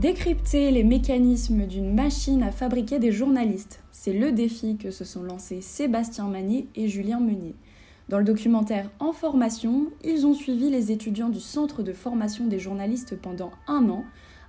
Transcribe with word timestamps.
Décrypter 0.00 0.70
les 0.70 0.84
mécanismes 0.84 1.66
d'une 1.66 1.92
machine 1.92 2.44
à 2.44 2.52
fabriquer 2.52 3.00
des 3.00 3.10
journalistes, 3.10 3.82
c'est 3.90 4.12
le 4.12 4.30
défi 4.30 4.76
que 4.76 4.92
se 4.92 5.04
sont 5.04 5.24
lancés 5.24 5.60
Sébastien 5.60 6.28
Magnier 6.28 6.68
et 6.76 6.86
Julien 6.86 7.18
Meunier. 7.18 7.56
Dans 8.08 8.18
le 8.18 8.24
documentaire 8.24 8.92
En 9.00 9.12
formation, 9.12 9.88
ils 10.04 10.24
ont 10.24 10.34
suivi 10.34 10.70
les 10.70 10.92
étudiants 10.92 11.30
du 11.30 11.40
Centre 11.40 11.82
de 11.82 11.92
formation 11.92 12.46
des 12.46 12.60
journalistes 12.60 13.20
pendant 13.20 13.50
un 13.66 13.88
an, 13.88 14.04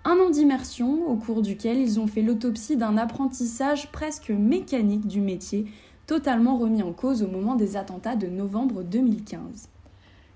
un 0.06 0.20
an 0.20 0.30
d'immersion 0.30 1.10
au 1.10 1.16
cours 1.16 1.42
duquel 1.42 1.80
ils 1.80 2.00
ont 2.00 2.06
fait 2.06 2.22
l'autopsie 2.22 2.78
d'un 2.78 2.96
apprentissage 2.96 3.92
presque 3.92 4.30
mécanique 4.30 5.08
du 5.08 5.20
métier, 5.20 5.66
totalement 6.06 6.60
remis 6.60 6.84
en 6.84 6.94
cause 6.94 7.24
au 7.24 7.28
moment 7.28 7.56
des 7.56 7.76
attentats 7.76 8.16
de 8.16 8.28
novembre 8.28 8.84
2015. 8.84 9.68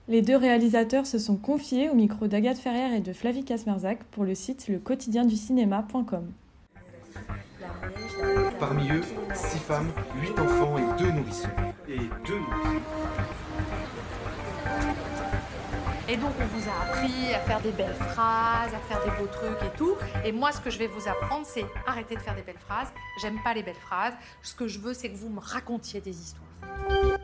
Les 0.10 0.22
deux 0.22 0.36
réalisateurs 0.36 1.06
se 1.06 1.18
sont 1.18 1.38
confiés 1.38 1.90
au 1.90 1.94
micro 1.96 2.28
d'Agathe 2.28 2.58
Ferrière 2.58 2.94
et 2.94 3.00
de 3.00 3.14
Flavie 3.14 3.46
Kasmerzak 3.46 4.04
pour 4.12 4.26
le 4.26 4.36
site 4.36 4.68
lequotidienducinéma.com. 4.68 6.30
Parmi 8.60 8.92
eux, 8.92 9.02
six 9.34 9.60
femmes, 9.60 9.90
huit 10.22 10.38
enfants 10.38 10.78
et 10.78 11.02
deux 11.02 11.10
nourrissons. 11.10 11.48
Et 11.88 12.00
deux 12.28 12.38
nourrissons. 12.38 12.82
Et 16.10 16.18
donc 16.18 16.32
on 16.38 16.46
vous 16.48 16.70
a 16.70 16.84
appris 16.84 17.34
à 17.34 17.40
faire 17.40 17.62
des 17.62 17.72
belles 17.72 17.94
phrases, 17.94 18.74
à 18.74 18.80
faire 18.90 19.02
des 19.06 19.22
beaux 19.22 19.32
trucs 19.32 19.64
et 19.64 19.78
tout. 19.78 19.96
Et 20.26 20.34
moi 20.34 20.52
ce 20.52 20.60
que 20.60 20.70
je 20.70 20.80
vais 20.80 20.88
vous 20.88 21.08
apprendre 21.08 21.46
c'est 21.46 21.64
arrêter 21.88 22.16
de 22.16 22.20
faire 22.20 22.36
des 22.36 22.42
belles 22.42 22.60
phrases. 22.60 22.92
J'aime 23.22 23.42
pas 23.42 23.54
les 23.54 23.64
belles 23.64 23.74
phrases. 23.76 24.14
Ce 24.42 24.54
que 24.54 24.68
je 24.68 24.80
veux 24.80 24.94
c'est 24.94 25.10
que 25.10 25.16
vous 25.16 25.30
me 25.30 25.40
racontiez 25.40 26.02
des 26.02 26.20
histoires. 26.20 27.23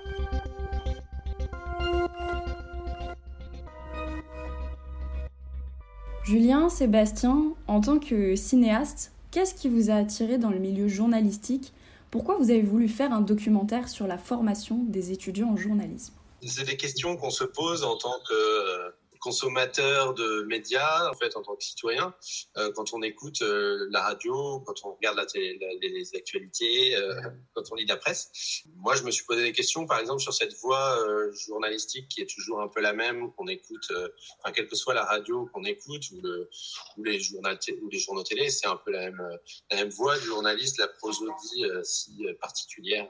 Julien, 6.29 6.69
Sébastien, 6.69 7.55
en 7.65 7.81
tant 7.81 7.97
que 7.97 8.35
cinéaste, 8.35 9.13
qu'est-ce 9.31 9.55
qui 9.55 9.67
vous 9.67 9.89
a 9.89 9.95
attiré 9.95 10.37
dans 10.37 10.51
le 10.51 10.59
milieu 10.59 10.87
journalistique? 10.87 11.73
Pourquoi 12.11 12.37
vous 12.37 12.51
avez 12.51 12.61
voulu 12.61 12.87
faire 12.87 13.11
un 13.11 13.21
documentaire 13.21 13.89
sur 13.89 14.05
la 14.05 14.19
formation 14.19 14.77
des 14.83 15.11
étudiants 15.11 15.49
en 15.49 15.57
journalisme? 15.57 16.13
C'est 16.45 16.67
des 16.67 16.77
questions 16.77 17.17
qu'on 17.17 17.31
se 17.31 17.45
pose 17.45 17.83
en 17.83 17.97
tant 17.97 18.13
que 18.29 18.93
consommateur 19.19 20.13
de 20.13 20.43
médias, 20.43 21.09
en 21.09 21.13
fait, 21.13 21.35
en 21.35 21.41
tant 21.41 21.55
que 21.55 21.63
citoyen, 21.63 22.13
euh, 22.57 22.71
quand 22.73 22.93
on 22.93 23.01
écoute 23.01 23.41
euh, 23.41 23.87
la 23.91 24.01
radio, 24.01 24.61
quand 24.61 24.85
on 24.85 24.95
regarde 24.95 25.17
la 25.17 25.25
télé, 25.25 25.59
les 25.81 26.15
actualités, 26.15 26.95
euh, 26.95 27.21
quand 27.53 27.63
on 27.71 27.75
lit 27.75 27.85
la 27.85 27.97
presse. 27.97 28.63
Moi, 28.77 28.95
je 28.95 29.03
me 29.03 29.11
suis 29.11 29.25
posé 29.25 29.43
des 29.43 29.51
questions, 29.51 29.85
par 29.85 29.99
exemple, 29.99 30.21
sur 30.21 30.33
cette 30.33 30.55
voix 30.61 30.97
journalistique 31.33 32.07
qui 32.07 32.21
est 32.21 32.29
toujours 32.29 32.61
un 32.61 32.67
peu 32.67 32.81
la 32.81 32.93
même, 32.93 33.31
qu'on 33.33 33.47
écoute, 33.47 33.91
enfin, 34.39 34.51
quelle 34.53 34.67
que 34.67 34.75
soit 34.75 34.93
la 34.93 35.03
radio 35.03 35.49
qu'on 35.53 35.63
écoute 35.63 36.03
ou, 36.11 36.21
le, 36.21 36.49
ou 36.97 37.03
les 37.03 37.19
journaux 37.19 37.49
ou 37.81 37.89
les 37.89 37.99
journaux 37.99 38.23
télé, 38.23 38.49
c'est 38.49 38.67
un 38.67 38.77
peu 38.77 38.91
la 38.91 39.11
même, 39.11 39.39
la 39.71 39.77
même 39.77 39.89
voix 39.89 40.17
du 40.17 40.25
journaliste, 40.25 40.77
la 40.77 40.87
prosodie 40.87 41.65
si 41.83 42.25
particulière 42.39 43.07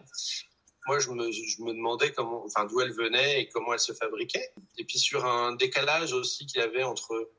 moi, 0.89 0.97
je 0.97 1.11
me, 1.11 1.71
demandais 1.71 2.11
comment, 2.11 2.43
enfin, 2.45 2.65
d'où 2.65 2.81
elle 2.81 2.91
venait 2.91 3.41
et 3.41 3.49
comment 3.49 3.73
elle 3.73 3.79
se 3.79 3.93
fabriquait. 3.93 4.51
Et 4.79 4.85
puis 4.85 4.97
sur 4.97 5.23
un 5.23 5.53
décalage 5.53 6.13
aussi 6.13 6.47
qu'il 6.47 6.61
y 6.61 6.63
avait 6.63 6.81
entre 6.81 7.29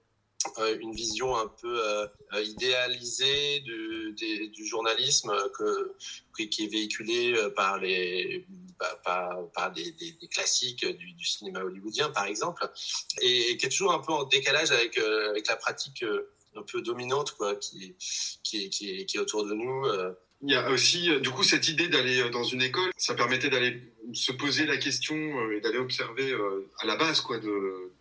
euh, 0.58 0.78
une 0.78 0.92
vision 0.92 1.36
un 1.36 1.48
peu 1.48 1.82
euh, 1.84 2.06
idéalisée 2.42 3.58
du, 3.60 4.64
journalisme 4.64 5.32
qui 6.36 6.64
est 6.64 6.68
véhiculée 6.68 7.34
euh, 7.34 7.50
par 7.50 7.78
les 7.78 8.46
par, 9.04 9.50
par 9.52 9.72
des, 9.72 9.92
classiques 10.30 10.86
du, 10.86 11.24
cinéma 11.24 11.64
hollywoodien 11.64 12.10
par 12.10 12.26
exemple 12.26 12.70
et, 13.20 13.56
qui 13.56 13.66
est 13.66 13.68
toujours 13.68 13.92
un 13.92 13.98
peu 13.98 14.12
en 14.12 14.24
décalage 14.24 14.70
avec 14.70 14.96
avec 14.96 15.48
la 15.48 15.56
pratique 15.56 16.04
un 16.54 16.62
peu 16.62 16.80
dominante 16.82 17.36
qui, 17.60 17.94
qui 18.70 19.06
est 19.14 19.18
autour 19.18 19.44
de 19.44 19.54
nous 19.54 19.84
il 20.42 20.50
y 20.50 20.54
a 20.54 20.70
aussi, 20.70 21.10
euh, 21.10 21.20
du 21.20 21.30
coup, 21.30 21.42
cette 21.42 21.68
idée 21.68 21.88
d'aller 21.88 22.20
euh, 22.20 22.30
dans 22.30 22.44
une 22.44 22.62
école, 22.62 22.90
ça 22.96 23.14
permettait 23.14 23.50
d'aller 23.50 23.82
se 24.12 24.32
poser 24.32 24.64
la 24.64 24.78
question 24.78 25.16
euh, 25.16 25.56
et 25.56 25.60
d'aller 25.60 25.78
observer 25.78 26.34
à 26.80 26.86
la 26.86 26.96
base, 26.96 27.20
quoi, 27.20 27.38
de, 27.38 27.92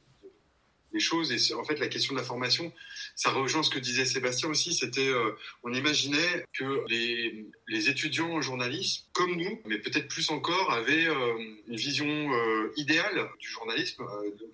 les 0.94 1.00
choses. 1.00 1.32
Et 1.32 1.54
en 1.54 1.64
fait, 1.64 1.80
la 1.80 1.88
question 1.88 2.14
de 2.14 2.20
la 2.20 2.26
formation, 2.26 2.72
ça 3.16 3.32
rejoint 3.32 3.64
ce 3.64 3.70
que 3.70 3.80
disait 3.80 4.06
Sébastien 4.06 4.50
aussi. 4.50 4.74
C'était, 4.74 5.08
euh, 5.08 5.32
on 5.64 5.74
imaginait 5.74 6.46
que 6.54 6.84
les, 6.88 7.46
les, 7.68 7.90
étudiants 7.90 8.32
en 8.32 8.42
journalisme, 8.42 9.06
comme 9.14 9.36
nous, 9.36 9.62
mais 9.66 9.78
peut-être 9.78 10.08
plus 10.08 10.30
encore, 10.30 10.72
avaient 10.72 11.08
euh, 11.08 11.38
une 11.68 11.76
vision 11.76 12.08
euh, 12.08 12.72
idéale 12.76 13.30
du 13.40 13.50
journalisme. 13.50 14.04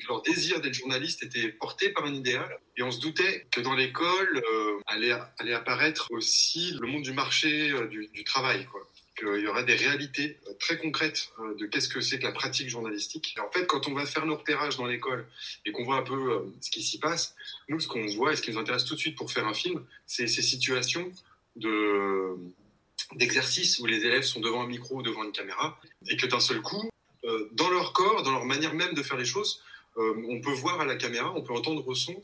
leur 0.08 0.22
désir 0.22 0.62
d'être 0.62 0.74
journaliste 0.74 1.24
était 1.24 1.50
porté 1.50 1.90
par 1.90 2.06
un 2.06 2.14
idéal. 2.14 2.60
Et 2.78 2.84
on 2.84 2.92
se 2.92 3.00
doutait 3.00 3.48
que 3.52 3.62
dans 3.62 3.74
l'école 3.74 4.44
allait, 4.88 5.14
allait 5.40 5.54
apparaître 5.54 6.08
aussi 6.12 6.74
le 6.80 6.88
monde 6.88 7.04
du 7.04 7.14
marché 7.14 7.72
du, 7.90 8.10
du 8.14 8.24
travail, 8.26 8.66
quoi 8.66 8.86
qu'il 9.16 9.42
y 9.42 9.48
aura 9.48 9.64
des 9.64 9.76
réalités 9.76 10.38
euh, 10.48 10.54
très 10.60 10.78
concrètes 10.78 11.32
euh, 11.40 11.56
de 11.56 11.66
qu'est-ce 11.66 11.90
que 11.90 12.02
c'est 12.02 12.20
que 12.20 12.24
la 12.24 12.32
pratique 12.32 12.70
journalistique. 12.70 13.34
Et 13.38 13.40
en 13.40 13.50
fait, 13.50 13.66
quand 13.66 13.88
on 13.88 13.94
va 13.94 14.06
faire 14.06 14.26
nos 14.26 14.36
repérages 14.36 14.78
dans 14.78 14.86
l'école 14.86 15.26
et 15.66 15.72
qu'on 15.72 15.84
voit 15.84 15.98
un 15.98 16.04
peu 16.04 16.34
euh, 16.34 16.40
ce 16.62 16.70
qui 16.70 16.84
s'y 16.84 17.00
passe, 17.00 17.36
nous, 17.70 17.80
ce 17.80 17.88
qu'on 17.88 18.06
voit 18.08 18.34
et 18.34 18.36
ce 18.36 18.42
qui 18.42 18.52
nous 18.52 18.60
intéresse 18.60 18.86
tout 18.86 18.96
de 18.96 19.00
suite 19.00 19.16
pour 19.16 19.32
faire 19.32 19.48
un 19.48 19.54
film, 19.54 19.84
c'est 20.06 20.28
ces 20.28 20.42
situations 20.42 21.12
de 21.56 22.36
d'exercice 23.14 23.78
où 23.80 23.86
les 23.86 24.04
élèves 24.06 24.24
sont 24.24 24.40
devant 24.40 24.64
un 24.64 24.68
micro 24.68 24.96
ou 24.96 25.02
devant 25.04 25.24
une 25.24 25.32
caméra 25.32 25.80
et 26.08 26.18
que 26.18 26.26
d'un 26.26 26.40
seul 26.40 26.60
coup, 26.60 26.90
dans 27.52 27.70
leur 27.70 27.94
corps, 27.94 28.24
dans 28.24 28.32
leur 28.32 28.46
manière 28.46 28.74
même 28.74 28.94
de 28.94 29.04
faire 29.04 29.18
les 29.18 29.26
choses, 29.26 29.62
on 29.96 30.42
peut 30.42 30.54
voir 30.54 30.82
à 30.82 30.86
la 30.86 30.96
caméra, 30.96 31.32
on 31.36 31.44
peut 31.44 31.54
entendre 31.54 31.88
au 31.88 31.94
son 31.94 32.20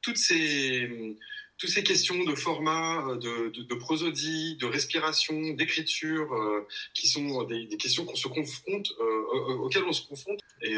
toutes 0.00 0.16
ces 0.16 1.16
toutes 1.60 1.70
ces 1.70 1.84
questions 1.84 2.24
de 2.24 2.34
format, 2.34 3.06
euh, 3.06 3.16
de, 3.16 3.62
de, 3.62 3.74
prosodie, 3.74 4.56
de 4.56 4.66
respiration, 4.66 5.38
d'écriture, 5.52 6.32
euh, 6.32 6.66
qui 6.94 7.06
sont 7.06 7.42
des, 7.44 7.68
questions 7.76 8.06
qu'on 8.06 8.16
se 8.16 8.28
confronte, 8.28 8.88
euh, 8.98 9.56
auxquelles 9.58 9.84
on 9.84 9.92
se 9.92 10.06
confronte. 10.08 10.40
Et, 10.62 10.74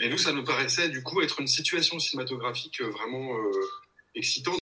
et, 0.00 0.08
nous, 0.08 0.18
ça 0.18 0.32
nous 0.32 0.44
paraissait 0.44 0.88
du 0.88 1.02
coup 1.02 1.20
être 1.20 1.40
une 1.40 1.48
situation 1.48 1.98
cinématographique 1.98 2.80
vraiment 2.80 3.36
excitante. 4.14 4.58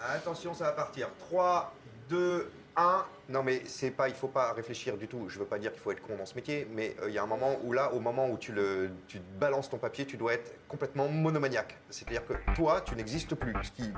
Attention, 0.00 0.52
ça 0.54 0.64
va 0.64 0.72
partir. 0.72 1.10
3, 1.18 1.74
2, 2.08 2.50
1. 2.78 3.04
Non, 3.30 3.42
mais 3.42 3.62
c'est 3.66 3.90
pas, 3.90 4.08
il 4.08 4.14
faut 4.14 4.28
pas 4.28 4.52
réfléchir 4.52 4.96
du 4.96 5.06
tout. 5.08 5.28
Je 5.28 5.38
veux 5.38 5.44
pas 5.44 5.58
dire 5.58 5.72
qu'il 5.72 5.80
faut 5.80 5.90
être 5.90 6.00
con 6.00 6.16
dans 6.16 6.24
ce 6.24 6.34
métier, 6.34 6.66
mais 6.72 6.96
euh, 7.02 7.10
il 7.10 7.14
y 7.14 7.18
a 7.18 7.22
un 7.22 7.26
moment 7.26 7.58
où 7.64 7.72
là, 7.72 7.92
au 7.92 8.00
moment 8.00 8.28
où 8.30 8.38
tu, 8.38 8.52
le, 8.52 8.90
balances 9.38 9.68
ton 9.68 9.76
papier, 9.76 10.06
tu 10.06 10.16
dois 10.16 10.34
être 10.34 10.54
complètement 10.68 11.08
monomaniaque. 11.08 11.76
C'est-à-dire 11.90 12.24
que 12.24 12.34
toi, 12.54 12.80
tu 12.80 12.94
n'existes 12.94 13.34
plus. 13.34 13.54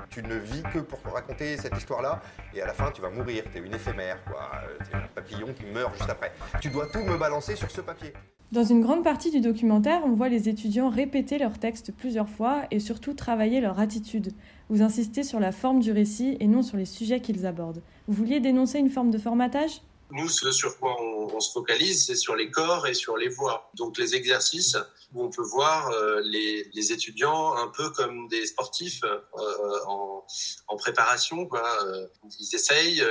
Tu 0.09 0.23
ne 0.23 0.35
vis 0.35 0.63
que 0.63 0.79
pour 0.79 0.99
raconter 1.13 1.55
cette 1.57 1.77
histoire-là, 1.77 2.21
et 2.53 2.61
à 2.61 2.65
la 2.65 2.73
fin, 2.73 2.91
tu 2.91 3.01
vas 3.01 3.09
mourir. 3.09 3.43
Tu 3.51 3.59
es 3.59 3.61
une 3.61 3.73
éphémère, 3.73 4.21
quoi. 4.25 4.51
es 4.91 4.95
un 4.95 5.07
papillon 5.15 5.53
qui 5.53 5.65
meurt 5.65 5.95
juste 5.95 6.09
après. 6.09 6.33
Tu 6.59 6.69
dois 6.69 6.87
tout 6.87 7.03
me 7.03 7.17
balancer 7.17 7.55
sur 7.55 7.69
ce 7.69 7.81
papier. 7.81 8.13
Dans 8.51 8.65
une 8.65 8.81
grande 8.81 9.01
partie 9.01 9.31
du 9.31 9.39
documentaire, 9.39 10.01
on 10.03 10.11
voit 10.11 10.27
les 10.27 10.49
étudiants 10.49 10.89
répéter 10.89 11.37
leur 11.37 11.57
texte 11.57 11.93
plusieurs 11.93 12.27
fois 12.27 12.63
et 12.69 12.81
surtout 12.81 13.13
travailler 13.13 13.61
leur 13.61 13.79
attitude. 13.79 14.33
Vous 14.67 14.81
insistez 14.81 15.23
sur 15.23 15.39
la 15.39 15.53
forme 15.53 15.79
du 15.79 15.93
récit 15.93 16.35
et 16.41 16.47
non 16.47 16.61
sur 16.61 16.75
les 16.75 16.83
sujets 16.83 17.21
qu'ils 17.21 17.45
abordent. 17.45 17.81
Vous 18.09 18.13
vouliez 18.13 18.41
dénoncer 18.41 18.79
une 18.79 18.89
forme 18.89 19.09
de 19.09 19.17
formatage? 19.17 19.81
Nous, 20.11 20.27
ce 20.27 20.51
sur 20.51 20.77
quoi 20.79 20.97
on, 21.01 21.33
on 21.33 21.39
se 21.39 21.53
focalise, 21.53 22.05
c'est 22.05 22.15
sur 22.15 22.35
les 22.35 22.51
corps 22.51 22.87
et 22.87 22.93
sur 22.93 23.15
les 23.15 23.29
voix. 23.29 23.71
Donc 23.77 23.97
les 23.97 24.15
exercices 24.15 24.75
où 25.13 25.23
on 25.23 25.29
peut 25.29 25.43
voir 25.43 25.89
euh, 25.91 26.21
les, 26.23 26.91
étudiants 26.91 27.55
un 27.55 27.67
peu 27.67 27.89
comme 27.91 28.27
des 28.27 28.45
sportifs 28.45 29.03
euh, 29.03 29.79
en, 29.87 30.77
préparation. 30.77 31.47
Euh, 31.53 32.07
ils 32.39 32.55
essayent, 32.55 33.03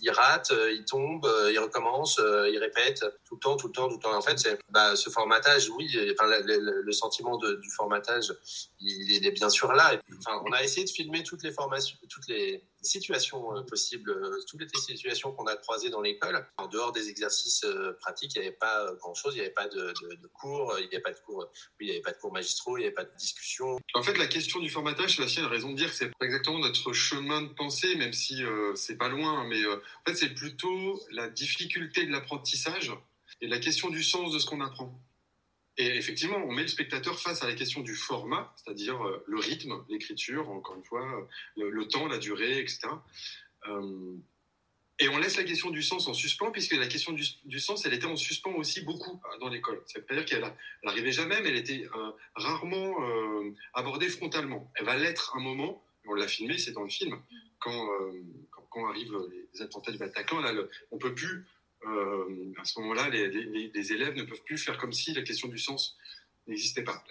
ils, 0.00 0.10
ratent, 0.10 0.52
ils 0.72 0.84
tombent, 0.84 1.28
ils 1.50 1.58
recommencent, 1.58 2.20
ils 2.50 2.58
répètent 2.58 3.04
tout 3.26 3.34
le 3.34 3.40
temps, 3.40 3.56
tout 3.56 3.66
le 3.66 3.72
temps, 3.72 3.88
tout 3.88 3.96
le 3.96 4.00
temps. 4.00 4.16
En 4.16 4.22
fait, 4.22 4.38
c'est 4.38 4.58
bah, 4.70 4.96
ce 4.96 5.10
formatage, 5.10 5.68
oui, 5.70 5.86
enfin, 6.12 6.26
le, 6.44 6.92
sentiment 6.92 7.36
du 7.36 7.70
formatage, 7.70 8.34
il, 8.80 9.26
est 9.26 9.30
bien 9.32 9.50
sûr 9.50 9.72
là. 9.72 10.00
On 10.46 10.52
a 10.52 10.62
essayé 10.62 10.86
de 10.86 10.90
filmer 10.90 11.22
toutes 11.22 11.42
les 11.42 11.52
formations, 11.52 11.98
toutes 12.08 12.28
les 12.28 12.64
situations 12.82 13.62
possibles, 13.68 14.16
toutes 14.48 14.62
les 14.62 14.80
situations 14.80 15.32
qu'on 15.32 15.46
a 15.46 15.56
croisées 15.56 15.90
dans 15.90 16.00
l'école. 16.00 16.46
En 16.56 16.68
dehors 16.68 16.92
des 16.92 17.10
exercices 17.10 17.66
pratiques, 18.00 18.34
il 18.36 18.40
n'y 18.40 18.46
avait 18.46 18.56
pas 18.56 18.90
grand-chose, 19.00 19.34
il 19.34 19.40
n'y 19.40 19.44
avait 19.44 19.50
pas 19.50 19.68
de, 19.68 19.92
cours, 20.32 20.74
il 20.78 20.88
n'y 20.88 20.94
avait 20.94 21.02
pas 21.02 21.12
de 21.12 21.20
cours, 21.20 21.39
il 21.80 21.86
n'y 21.86 21.92
avait 21.92 22.00
pas 22.00 22.12
de 22.12 22.18
cours 22.18 22.32
magistraux, 22.32 22.76
il 22.76 22.80
n'y 22.80 22.86
avait 22.86 22.94
pas 22.94 23.04
de 23.04 23.16
discussion. 23.16 23.78
En 23.94 24.02
fait, 24.02 24.16
la 24.16 24.26
question 24.26 24.60
du 24.60 24.70
formatage, 24.70 25.16
Sébastien 25.16 25.44
a 25.44 25.48
raison 25.48 25.70
de 25.72 25.76
dire 25.76 25.90
que 25.90 25.96
c'est 25.96 26.10
pas 26.18 26.26
exactement 26.26 26.58
notre 26.58 26.92
chemin 26.92 27.42
de 27.42 27.48
pensée, 27.48 27.94
même 27.96 28.12
si 28.12 28.42
euh, 28.42 28.74
c'est 28.74 28.96
pas 28.96 29.08
loin, 29.08 29.44
mais 29.46 29.62
euh, 29.62 29.76
en 29.76 30.10
fait, 30.10 30.16
c'est 30.16 30.34
plutôt 30.34 31.00
la 31.10 31.28
difficulté 31.28 32.06
de 32.06 32.12
l'apprentissage 32.12 32.92
et 33.40 33.48
la 33.48 33.58
question 33.58 33.90
du 33.90 34.02
sens 34.02 34.32
de 34.32 34.38
ce 34.38 34.46
qu'on 34.46 34.60
apprend. 34.60 35.00
Et 35.76 35.86
effectivement, 35.96 36.36
on 36.36 36.52
met 36.52 36.62
le 36.62 36.68
spectateur 36.68 37.18
face 37.18 37.42
à 37.42 37.46
la 37.46 37.54
question 37.54 37.80
du 37.80 37.94
format, 37.94 38.52
c'est-à-dire 38.56 39.02
euh, 39.06 39.24
le 39.26 39.38
rythme, 39.38 39.84
l'écriture, 39.88 40.50
encore 40.50 40.76
une 40.76 40.84
fois, 40.84 41.26
le, 41.56 41.70
le, 41.70 41.88
temps, 41.88 42.06
la 42.06 42.18
durée, 42.18 42.58
etc. 42.58 42.80
Euh, 43.68 44.16
Et 45.02 45.08
on 45.08 45.16
laisse 45.16 45.38
la 45.38 45.44
question 45.44 45.70
du 45.70 45.82
sens 45.82 46.06
en 46.08 46.14
suspens, 46.14 46.50
puisque 46.50 46.74
la 46.74 46.86
question 46.86 47.12
du, 47.12 47.58
sens, 47.58 47.86
elle 47.86 47.94
était 47.94 48.06
en 48.06 48.16
suspens 48.16 48.52
aussi 48.52 48.82
beaucoup 48.82 49.18
euh, 49.24 49.38
dans 49.38 49.48
l'école. 49.48 49.82
C'est-à-dire 49.86 50.26
qu'elle 50.26 50.44
n'arrivait 50.84 51.10
jamais, 51.10 51.40
mais 51.40 51.48
elle 51.48 51.56
était 51.56 51.86
euh, 51.96 52.10
rarement 52.34 53.02
euh, 53.02 53.54
abordée 53.72 54.10
frontalement. 54.10 54.70
Elle 54.74 54.84
va 54.84 54.96
l'être 54.98 55.34
un 55.36 55.40
moment, 55.40 55.82
on 56.06 56.12
l'a 56.12 56.28
filmé, 56.28 56.58
c'est 56.58 56.72
dans 56.72 56.82
le 56.82 56.90
film, 56.90 57.18
quand, 57.60 57.88
quand, 58.70 58.88
arrivent 58.88 59.18
les 59.52 59.62
attentats 59.62 59.92
du 59.92 59.98
Bataclan, 59.98 60.40
là, 60.40 60.52
on 60.90 60.98
peut 60.98 61.14
plus, 61.14 61.46
à 61.84 62.64
ce 62.64 62.80
moment-là, 62.80 63.08
les, 63.10 63.28
les 63.28 63.92
élèves 63.92 64.16
ne 64.16 64.22
peuvent 64.22 64.42
plus 64.44 64.58
faire 64.58 64.78
comme 64.78 64.92
si 64.92 65.12
la 65.12 65.22
question 65.22 65.48
du 65.48 65.58
sens 65.58 65.96
n'existait 66.46 66.84
pas. 66.84 67.04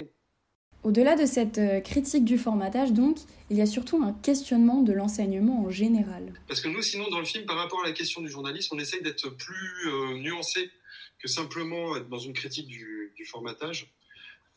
Au-delà 0.84 1.16
de 1.16 1.26
cette 1.26 1.58
euh, 1.58 1.82
critique 1.82 2.24
du 2.24 2.38
formatage, 2.38 2.94
donc, 2.94 3.18
il 3.50 3.58
y 3.58 3.62
a 3.62 3.66
surtout 3.66 4.02
un 4.02 4.14
questionnement 4.14 4.82
de 4.82 4.94
l'enseignement 4.94 5.66
en 5.66 5.70
général. 5.70 6.34
Parce 6.48 6.62
que 6.62 6.70
nous, 6.70 6.82
sinon, 6.82 7.10
dans 7.10 7.20
le 7.20 7.26
film, 7.26 7.46
par 7.46 7.58
rapport 7.58 7.84
à 7.84 7.88
la 7.88 7.92
question 7.92 8.22
du 8.22 8.30
journalisme, 8.30 8.76
on 8.76 8.80
essaye 8.80 9.02
d'être 9.02 9.30
plus 9.30 9.88
euh, 9.88 10.18
nuancé 10.20 10.72
que 11.20 11.28
simplement 11.28 11.98
être 11.98 12.08
dans 12.08 12.20
une 12.20 12.32
critique 12.32 12.68
du, 12.68 13.14
formatage. 13.30 13.92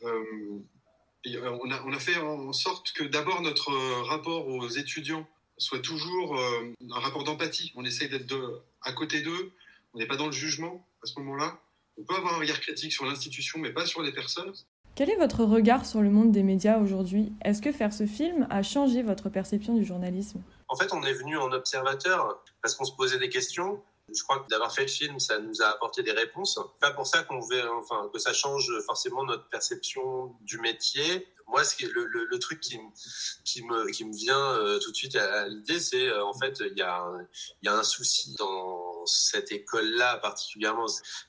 Euh, 0.04 0.22
on, 1.26 1.70
a, 1.70 1.82
on, 1.84 1.92
a, 1.92 1.98
fait 1.98 2.16
en 2.16 2.52
sorte 2.52 2.92
que 2.92 3.02
d'abord 3.02 3.42
notre 3.42 3.72
rapport 4.02 4.46
aux 4.46 4.68
étudiants 4.68 5.28
soit 5.58 5.80
toujours 5.80 6.38
un 6.38 7.00
rapport 7.00 7.24
d'empathie. 7.24 7.72
On 7.74 7.84
essaye 7.84 8.08
d'être 8.08 8.64
à 8.82 8.92
côté 8.92 9.20
d'eux, 9.20 9.52
on 9.94 9.98
n'est 9.98 10.06
pas 10.06 10.16
dans 10.16 10.26
le 10.26 10.32
jugement 10.32 10.86
à 11.02 11.06
ce 11.06 11.18
moment-là. 11.18 11.60
On 11.98 12.04
peut 12.04 12.14
avoir 12.14 12.34
un 12.34 12.38
regard 12.38 12.60
critique 12.60 12.92
sur 12.92 13.04
l'institution, 13.04 13.58
mais 13.58 13.72
pas 13.72 13.84
sur 13.84 14.02
les 14.02 14.12
personnes. 14.12 14.54
Quel 14.94 15.08
est 15.08 15.16
votre 15.16 15.44
regard 15.44 15.86
sur 15.86 16.02
le 16.02 16.10
monde 16.10 16.32
des 16.32 16.42
médias 16.42 16.78
aujourd'hui? 16.78 17.32
Est-ce 17.42 17.62
que 17.62 17.72
faire 17.72 17.94
ce 17.94 18.04
film 18.04 18.46
a 18.50 18.62
changé 18.62 19.02
votre 19.02 19.30
perception 19.30 19.74
du 19.74 19.86
journalisme? 19.86 20.42
En 20.68 20.76
fait, 20.76 20.92
on 20.92 21.02
est 21.02 21.14
venu 21.14 21.38
en 21.38 21.50
observateur 21.52 22.42
parce 22.60 22.74
qu'on 22.74 22.84
se 22.84 22.92
posait 22.92 23.18
des 23.18 23.30
questions. 23.30 23.82
Je 24.14 24.22
crois 24.22 24.40
que 24.40 24.48
d'avoir 24.48 24.74
fait 24.74 24.82
le 24.82 24.88
film, 24.88 25.18
ça 25.18 25.38
nous 25.38 25.62
a 25.62 25.66
apporté 25.68 26.02
des 26.02 26.12
réponses. 26.12 26.60
Pas 26.78 26.90
pour 26.90 27.06
ça 27.06 27.22
qu'on 27.22 27.40
enfin, 27.78 28.10
que 28.12 28.18
ça 28.18 28.34
change 28.34 28.70
forcément 28.84 29.24
notre 29.24 29.48
perception 29.48 30.36
du 30.42 30.58
métier. 30.58 31.26
Moi, 31.48 31.62
le, 31.80 32.38
truc 32.38 32.60
qui, 32.60 32.78
me, 33.62 34.12
vient 34.14 34.52
euh, 34.52 34.78
tout 34.78 34.90
de 34.90 34.96
suite 34.96 35.16
à, 35.16 35.48
l'idée, 35.48 35.80
c'est 35.80 36.06
euh, 36.06 36.22
en 36.22 36.34
fait, 36.34 36.60
il 36.60 36.76
y 36.76 36.82
a 36.82 37.74
un 37.74 37.82
souci 37.82 38.34
dans 38.38 38.91
cette 39.06 39.52
école-là 39.52 40.18
particulièrement, 40.18 40.86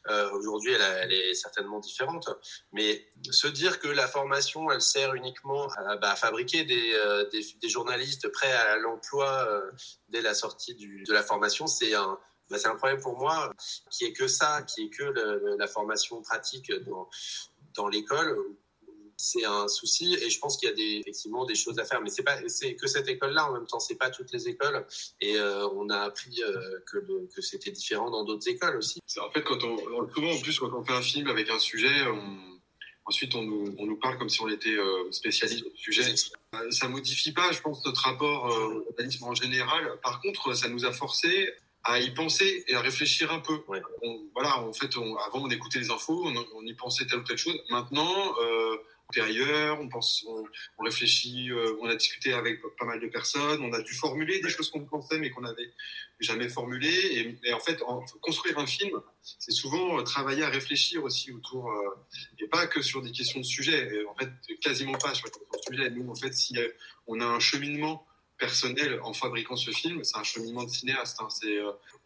euh, 0.09 0.31
aujourd'hui, 0.31 0.73
elle, 0.73 1.11
est 1.11 1.33
certainement 1.33 1.79
différente. 1.79 2.29
Mais 2.71 3.07
se 3.31 3.47
dire 3.47 3.79
que 3.79 3.87
la 3.87 4.07
formation, 4.07 4.71
elle 4.71 4.81
sert 4.81 5.13
uniquement 5.13 5.67
à, 5.77 5.97
bah, 5.97 6.15
fabriquer 6.15 6.65
euh, 6.95 7.29
des, 7.29 7.69
journalistes 7.69 8.29
prêts 8.29 8.51
à 8.51 8.77
l'emploi 8.77 9.45
euh, 9.47 9.71
dès 10.09 10.21
la 10.21 10.33
sortie 10.33 10.75
de 10.75 11.13
la 11.13 11.23
formation, 11.23 11.67
c'est 11.67 11.93
un, 11.93 12.17
bah, 12.49 12.57
c'est 12.57 12.67
un 12.67 12.75
problème 12.75 13.01
pour 13.01 13.17
moi 13.17 13.51
qui 13.89 14.05
est 14.05 14.13
que 14.13 14.27
ça, 14.27 14.63
qui 14.63 14.85
est 14.85 14.89
que 14.89 15.03
la 15.57 15.67
formation 15.67 16.21
pratique 16.21 16.71
dans 17.75 17.87
l'école 17.87 18.37
c'est 19.17 19.45
un 19.45 19.67
souci 19.67 20.15
et 20.15 20.29
je 20.29 20.39
pense 20.39 20.57
qu'il 20.57 20.69
y 20.69 20.71
a 20.71 20.75
des, 20.75 20.99
effectivement 20.99 21.45
des 21.45 21.55
choses 21.55 21.79
à 21.79 21.85
faire. 21.85 22.01
Mais 22.01 22.09
c'est 22.09 22.23
pas 22.23 22.37
c'est 22.47 22.75
que 22.75 22.87
cette 22.87 23.07
école-là 23.07 23.49
en 23.49 23.53
même 23.53 23.65
temps, 23.65 23.79
c'est 23.79 23.95
pas 23.95 24.09
toutes 24.09 24.31
les 24.31 24.47
écoles 24.47 24.85
et 25.21 25.37
euh, 25.37 25.67
on 25.69 25.89
a 25.89 25.99
appris 25.99 26.41
euh, 26.43 26.79
que, 26.85 26.97
que 27.33 27.41
c'était 27.41 27.71
différent 27.71 28.09
dans 28.09 28.23
d'autres 28.23 28.47
écoles 28.47 28.77
aussi. 28.77 28.99
En 29.19 29.31
fait, 29.31 29.43
quand 29.43 29.63
on 29.63 29.77
souvent 30.13 30.31
en 30.31 30.41
plus 30.41 30.59
quand 30.59 30.73
on 30.73 30.83
fait 30.83 30.93
un 30.93 31.01
film 31.01 31.27
avec 31.27 31.49
un 31.49 31.59
sujet, 31.59 31.93
ensuite 33.05 33.35
on 33.35 33.43
nous, 33.43 33.75
on 33.77 33.85
nous, 33.85 33.97
parle 33.97 34.17
comme 34.17 34.29
si 34.29 34.41
on 34.41 34.49
était 34.49 34.69
euh, 34.69 35.11
spécialiste 35.11 35.63
du 35.63 35.77
sujet. 35.77 36.15
Ça 36.69 36.87
modifie 36.87 37.31
pas, 37.31 37.51
je 37.51 37.61
pense, 37.61 37.83
notre 37.85 38.01
rapport 38.01 38.45
au 38.45 38.83
journalisme 38.83 39.23
en 39.23 39.33
général. 39.33 39.99
Par 40.03 40.21
contre, 40.21 40.53
ça 40.53 40.69
nous 40.69 40.85
a 40.85 40.91
forcé 40.91 41.49
à 41.83 41.99
y 41.99 42.11
penser 42.13 42.63
et 42.67 42.75
à 42.75 42.81
réfléchir 42.81 43.31
un 43.31 43.39
peu. 43.39 43.59
voilà, 44.33 44.59
en 44.59 44.73
fait, 44.73 44.95
avant 44.95 45.43
on 45.43 45.49
écoutait 45.49 45.79
les 45.79 45.91
infos, 45.91 46.23
on, 46.25 46.33
on, 46.55 46.65
y 46.65 46.73
pensait 46.73 47.05
telle 47.05 47.19
ou 47.19 47.23
telle 47.23 47.37
chose. 47.37 47.59
Maintenant, 47.69 48.35
euh, 48.41 48.77
on 49.21 49.89
pense, 49.89 50.25
on, 50.27 50.83
réfléchit, 50.83 51.51
euh, 51.51 51.77
on 51.81 51.87
a 51.87 51.95
discuté 51.95 52.33
avec 52.33 52.61
pas 52.77 52.85
mal 52.85 52.99
de 52.99 53.07
personnes, 53.07 53.61
on 53.61 53.73
a 53.73 53.81
dû 53.81 53.93
formuler 53.93 54.39
des 54.41 54.49
choses 54.49 54.69
qu'on 54.69 54.85
pensait 54.85 55.19
mais 55.19 55.29
qu'on 55.29 55.41
n'avait 55.41 55.71
jamais 56.19 56.49
formulées. 56.49 57.37
Et, 57.43 57.53
en 57.53 57.59
fait, 57.59 57.81
construire 58.21 58.59
un 58.59 58.65
film, 58.67 58.99
c'est 59.21 59.51
souvent 59.51 59.99
euh, 59.99 60.03
travailler 60.03 60.43
à 60.43 60.49
réfléchir 60.49 61.03
aussi 61.03 61.31
autour, 61.31 61.71
euh, 61.71 61.89
et 62.39 62.47
pas 62.47 62.67
que 62.67 62.81
sur 62.81 63.01
des 63.01 63.11
questions 63.11 63.39
de 63.39 63.45
sujet. 63.45 64.05
en 64.07 64.15
fait, 64.15 64.29
quasiment 64.61 64.97
pas 64.97 65.13
sur 65.13 65.27
les 65.27 65.31
questions 65.31 65.71
de 65.71 65.75
sujet. 65.75 65.89
Nous, 65.91 66.09
en 66.09 66.15
fait, 66.15 66.33
si 66.33 66.57
on 67.07 67.19
a 67.19 67.25
un 67.25 67.39
cheminement 67.39 68.05
personnel 68.37 68.99
en 69.03 69.13
fabriquant 69.13 69.55
ce 69.55 69.71
film, 69.71 70.03
c'est 70.03 70.17
un 70.17 70.23
cheminement 70.23 70.63
de 70.63 70.69
cinéaste. 70.69 71.21
Hein. 71.21 71.27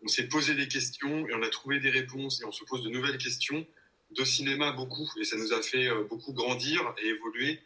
On 0.03 0.07
s'est 0.07 0.27
posé 0.27 0.53
des 0.53 0.67
questions 0.67 1.27
et 1.27 1.33
on 1.33 1.41
a 1.41 1.49
trouvé 1.49 1.79
des 1.79 1.89
réponses 1.89 2.41
et 2.41 2.45
on 2.45 2.51
se 2.51 2.63
pose 2.65 2.83
de 2.83 2.89
nouvelles 2.89 3.17
questions 3.17 3.65
de 4.11 4.23
cinéma 4.23 4.71
beaucoup 4.71 5.09
et 5.19 5.25
ça 5.25 5.37
nous 5.37 5.53
a 5.53 5.61
fait 5.61 5.87
euh, 5.87 6.03
beaucoup 6.09 6.33
grandir 6.33 6.93
et 7.03 7.07
évoluer 7.07 7.59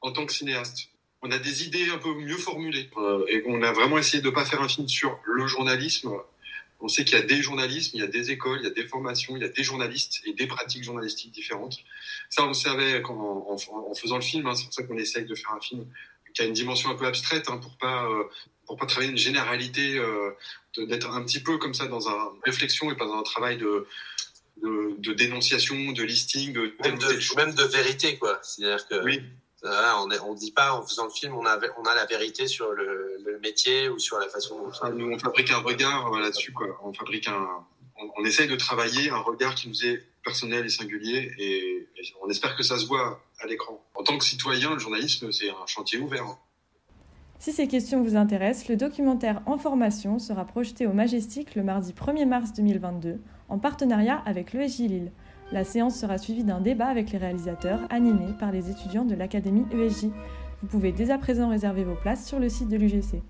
en 0.00 0.12
tant 0.12 0.26
que 0.26 0.32
cinéaste. 0.32 0.88
On 1.22 1.30
a 1.30 1.38
des 1.38 1.64
idées 1.64 1.90
un 1.90 1.98
peu 1.98 2.14
mieux 2.14 2.36
formulées 2.36 2.88
euh, 2.96 3.24
et 3.28 3.42
on 3.46 3.62
a 3.62 3.72
vraiment 3.72 3.98
essayé 3.98 4.22
de 4.22 4.28
ne 4.28 4.34
pas 4.34 4.44
faire 4.44 4.62
un 4.62 4.68
film 4.68 4.88
sur 4.88 5.20
le 5.24 5.46
journalisme. 5.46 6.10
On 6.80 6.88
sait 6.88 7.04
qu'il 7.04 7.18
y 7.18 7.20
a 7.20 7.24
des 7.24 7.42
journalismes, 7.42 7.90
il 7.94 8.00
y 8.00 8.04
a 8.04 8.06
des 8.06 8.30
écoles, 8.30 8.60
il 8.62 8.64
y 8.64 8.70
a 8.70 8.74
des 8.74 8.86
formations, 8.86 9.36
il 9.36 9.42
y 9.42 9.44
a 9.44 9.50
des 9.50 9.62
journalistes 9.62 10.22
et 10.24 10.32
des 10.32 10.46
pratiques 10.46 10.82
journalistiques 10.82 11.32
différentes. 11.32 11.78
Ça, 12.30 12.44
on 12.44 12.48
le 12.48 12.54
savait 12.54 13.02
en, 13.04 13.56
faisant 13.94 14.16
le 14.16 14.22
film. 14.22 14.46
Hein. 14.46 14.54
c'est 14.54 14.64
pour 14.64 14.72
ça 14.72 14.82
qu'on 14.84 14.96
essaye 14.96 15.26
de 15.26 15.34
faire 15.34 15.52
un 15.52 15.60
film 15.60 15.84
qui 16.32 16.42
a 16.42 16.44
une 16.46 16.54
dimension 16.54 16.90
un 16.90 16.94
peu 16.94 17.06
abstraite 17.06 17.50
hein, 17.50 17.58
pour 17.58 17.76
pas 17.76 18.06
euh, 18.06 18.24
pour 18.66 18.76
pas 18.76 18.86
travailler 18.86 19.10
une 19.10 19.18
généralité, 19.18 20.00
d'être 20.76 21.10
un 21.10 21.24
petit 21.24 21.40
peu 21.40 21.58
comme 21.58 21.74
ça 21.74 21.86
dans 21.86 22.08
une 22.08 22.40
réflexion 22.44 22.88
et 22.92 22.94
pas 22.94 23.04
dans 23.04 23.18
un 23.18 23.24
travail 23.24 23.58
de 23.58 23.88
de, 24.62 25.12
dénonciation, 25.12 25.92
de 25.92 26.02
listing, 26.02 26.52
de 26.52 26.74
même 26.82 26.98
de, 26.98 27.36
même 27.36 27.54
de 27.54 27.64
vérité 27.64 28.18
quoi. 28.18 28.38
C'est-à-dire 28.42 28.86
que 28.86 29.02
oui. 29.04 29.22
on 29.62 30.08
on 30.26 30.34
dit 30.34 30.52
pas 30.52 30.74
en 30.74 30.86
faisant 30.86 31.04
le 31.04 31.10
film 31.10 31.34
on 31.34 31.46
a 31.46 31.58
on 31.78 31.82
a 31.84 31.94
la 31.94 32.06
vérité 32.06 32.46
sur 32.46 32.70
le, 32.72 33.38
métier 33.42 33.88
ou 33.88 33.98
sur 33.98 34.18
la 34.18 34.28
façon 34.28 34.58
dont 34.58 34.70
ah, 34.82 34.90
nous 34.90 35.10
on 35.10 35.18
fabrique 35.18 35.50
un 35.50 35.58
regard 35.58 36.10
là-dessus 36.10 36.52
quoi. 36.52 36.78
On 36.84 36.92
fabrique 36.92 37.26
un 37.26 37.64
on, 38.18 38.24
essaye 38.24 38.48
de 38.48 38.56
travailler 38.56 39.10
un 39.10 39.18
regard 39.18 39.54
qui 39.54 39.68
nous 39.68 39.86
est 39.86 40.04
personnel 40.24 40.66
et 40.66 40.68
singulier 40.68 41.32
et, 41.38 41.88
on 42.22 42.28
espère 42.28 42.56
que 42.56 42.62
ça 42.62 42.78
se 42.78 42.86
voit 42.86 43.22
à 43.40 43.46
l'écran. 43.46 43.82
En 43.94 44.02
tant 44.02 44.16
que 44.16 44.24
citoyen, 44.24 44.74
le 44.74 44.78
journalisme 44.78 45.32
c'est 45.32 45.50
un 45.50 45.66
chantier 45.66 45.98
ouvert. 45.98 46.36
Si 47.40 47.52
ces 47.52 47.68
questions 47.68 48.02
vous 48.02 48.16
intéressent, 48.16 48.68
le 48.68 48.76
documentaire 48.76 49.40
En 49.46 49.56
formation 49.56 50.18
sera 50.18 50.44
projeté 50.44 50.86
au 50.86 50.92
Majestic 50.92 51.54
le 51.54 51.62
mardi 51.62 51.94
1er 51.94 52.26
mars 52.26 52.52
2022 52.52 53.18
en 53.48 53.58
partenariat 53.58 54.20
avec 54.26 54.52
l'ESJ 54.52 54.80
Lille. 54.80 55.12
La 55.50 55.64
séance 55.64 55.98
sera 55.98 56.18
suivie 56.18 56.44
d'un 56.44 56.60
débat 56.60 56.88
avec 56.88 57.12
les 57.12 57.18
réalisateurs 57.18 57.80
animé 57.88 58.26
par 58.38 58.52
les 58.52 58.68
étudiants 58.68 59.06
de 59.06 59.14
l'Académie 59.14 59.64
ESJ. 59.72 60.08
Vous 60.60 60.68
pouvez 60.68 60.92
dès 60.92 61.10
à 61.10 61.16
présent 61.16 61.48
réserver 61.48 61.82
vos 61.82 61.94
places 61.94 62.26
sur 62.26 62.38
le 62.38 62.50
site 62.50 62.68
de 62.68 62.76
l'UGC. 62.76 63.22